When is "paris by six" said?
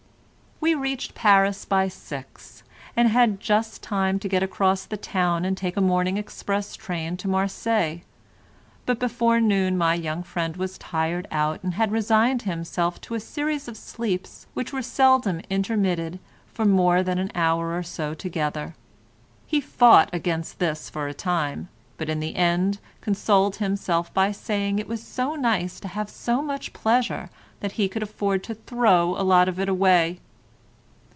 1.15-2.61